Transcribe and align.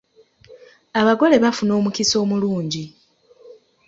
Abagole 0.99 1.35
bafuna 1.43 1.71
omukisa 1.79 2.15
omulungi. 2.23 2.83